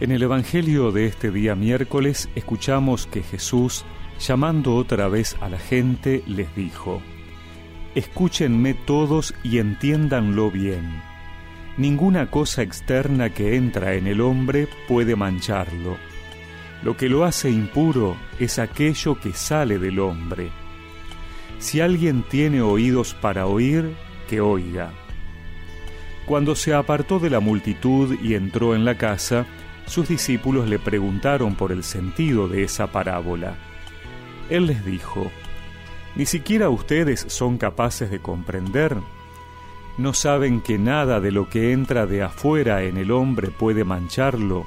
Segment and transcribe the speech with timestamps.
[0.00, 3.84] En el Evangelio de este día miércoles escuchamos que Jesús,
[4.20, 7.02] llamando otra vez a la gente, les dijo,
[7.96, 11.02] Escúchenme todos y entiéndanlo bien.
[11.76, 15.96] Ninguna cosa externa que entra en el hombre puede mancharlo.
[16.84, 20.50] Lo que lo hace impuro es aquello que sale del hombre.
[21.58, 23.96] Si alguien tiene oídos para oír,
[24.28, 24.92] que oiga.
[26.24, 29.46] Cuando se apartó de la multitud y entró en la casa,
[29.88, 33.56] sus discípulos le preguntaron por el sentido de esa parábola.
[34.50, 35.30] Él les dijo,
[36.14, 38.96] ¿Ni siquiera ustedes son capaces de comprender?
[39.98, 44.66] ¿No saben que nada de lo que entra de afuera en el hombre puede mancharlo?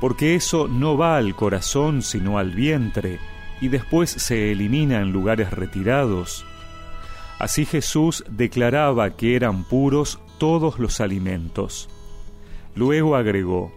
[0.00, 3.18] Porque eso no va al corazón sino al vientre,
[3.60, 6.44] y después se elimina en lugares retirados.
[7.38, 11.88] Así Jesús declaraba que eran puros todos los alimentos.
[12.74, 13.72] Luego agregó,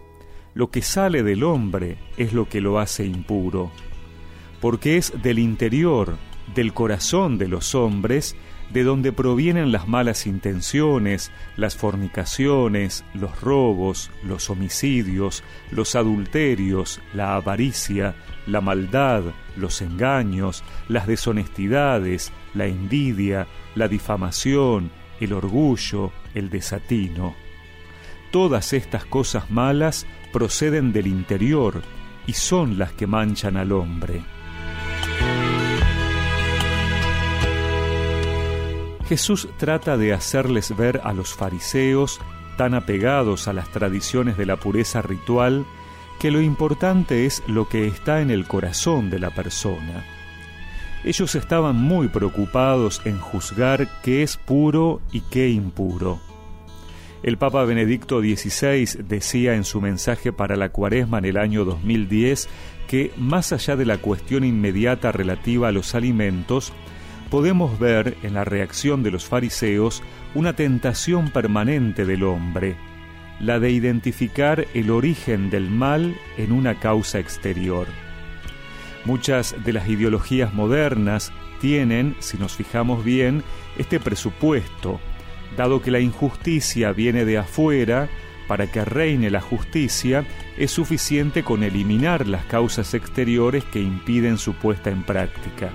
[0.58, 3.70] lo que sale del hombre es lo que lo hace impuro,
[4.60, 6.16] porque es del interior,
[6.52, 8.34] del corazón de los hombres,
[8.72, 17.36] de donde provienen las malas intenciones, las fornicaciones, los robos, los homicidios, los adulterios, la
[17.36, 18.16] avaricia,
[18.48, 19.22] la maldad,
[19.56, 27.47] los engaños, las deshonestidades, la envidia, la difamación, el orgullo, el desatino.
[28.30, 31.82] Todas estas cosas malas proceden del interior
[32.26, 34.22] y son las que manchan al hombre.
[39.08, 42.20] Jesús trata de hacerles ver a los fariseos,
[42.58, 45.64] tan apegados a las tradiciones de la pureza ritual,
[46.20, 50.04] que lo importante es lo que está en el corazón de la persona.
[51.04, 56.27] Ellos estaban muy preocupados en juzgar qué es puro y qué impuro.
[57.22, 62.48] El Papa Benedicto XVI decía en su mensaje para la cuaresma en el año 2010
[62.86, 66.72] que, más allá de la cuestión inmediata relativa a los alimentos,
[67.28, 70.02] podemos ver en la reacción de los fariseos
[70.34, 72.76] una tentación permanente del hombre,
[73.40, 77.88] la de identificar el origen del mal en una causa exterior.
[79.04, 83.42] Muchas de las ideologías modernas tienen, si nos fijamos bien,
[83.76, 85.00] este presupuesto,
[85.56, 88.08] Dado que la injusticia viene de afuera,
[88.46, 90.24] para que reine la justicia,
[90.56, 95.70] es suficiente con eliminar las causas exteriores que impiden su puesta en práctica.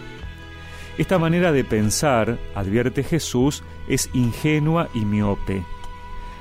[0.97, 5.63] Esta manera de pensar, advierte Jesús, es ingenua y miope.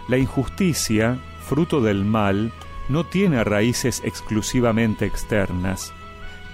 [0.09, 2.53] La injusticia, fruto del mal,
[2.89, 5.93] no tiene raíces exclusivamente externas.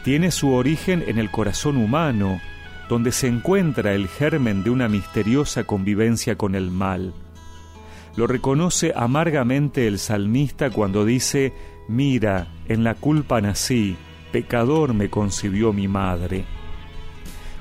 [0.04, 2.40] Tiene su origen en el corazón humano,
[2.88, 7.12] donde se encuentra el germen de una misteriosa convivencia con el mal.
[8.16, 11.52] Lo reconoce amargamente el salmista cuando dice,
[11.88, 13.96] Mira, en la culpa nací,
[14.32, 16.44] pecador me concibió mi madre.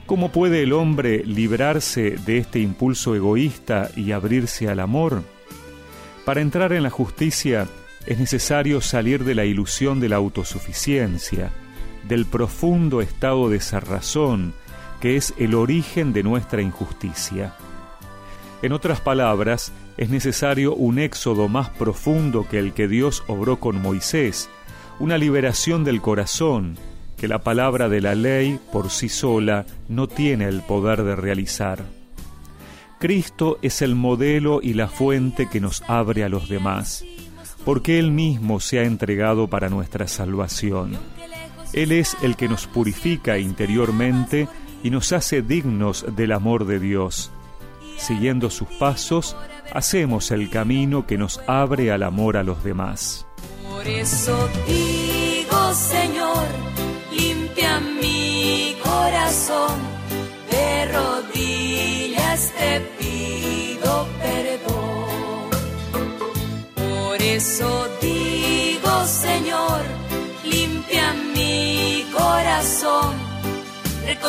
[0.06, 5.22] ¿Cómo puede el hombre librarse de este impulso egoísta y abrirse al amor?
[6.26, 7.68] Para entrar en la justicia
[8.06, 11.52] es necesario salir de la ilusión de la autosuficiencia,
[12.08, 14.54] del profundo estado de cerrazón,
[15.02, 17.54] que es el origen de nuestra injusticia.
[18.62, 23.82] En otras palabras, es necesario un éxodo más profundo que el que Dios obró con
[23.82, 24.50] Moisés,
[25.00, 26.78] una liberación del corazón
[27.18, 31.84] que la palabra de la ley por sí sola no tiene el poder de realizar.
[33.00, 37.04] Cristo es el modelo y la fuente que nos abre a los demás,
[37.66, 40.98] porque Él mismo se ha entregado para nuestra salvación.
[41.74, 44.48] Él es el que nos purifica interiormente
[44.84, 47.32] y nos hace dignos del amor de Dios.
[47.98, 49.36] Siguiendo sus pasos,
[49.74, 53.26] hacemos el camino que nos abre al amor a los demás.
[53.70, 56.46] Por eso digo, Señor,
[57.12, 59.80] limpia mi corazón,
[60.52, 65.50] de rodillas te pido perdón.
[66.76, 68.17] Por eso digo,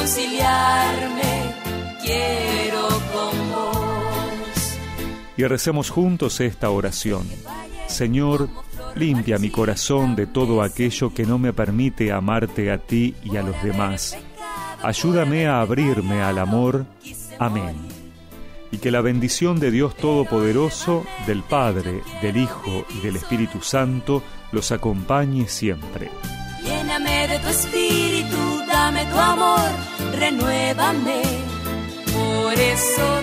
[0.08, 1.54] reconciliarme
[2.02, 4.78] quiero con vos.
[5.36, 7.28] Y recemos juntos esta oración.
[7.86, 8.48] Señor,
[8.94, 13.42] limpia mi corazón de todo aquello que no me permite amarte a ti y a
[13.42, 14.16] los demás.
[14.82, 16.86] Ayúdame a abrirme al amor.
[17.38, 17.76] Amén.
[18.70, 24.22] Y que la bendición de Dios Todopoderoso, del Padre, del Hijo y del Espíritu Santo
[24.52, 26.10] los acompañe siempre.
[26.98, 29.70] Lléname de tu espíritu dame tu amor,
[30.14, 31.22] renuévame.
[32.12, 33.22] Por eso